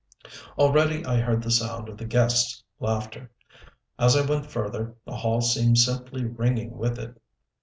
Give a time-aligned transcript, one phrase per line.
[0.57, 3.29] Already I heard the sound of the guests' laughter.
[3.99, 7.15] As I went further the hall seemed simply ringing with it.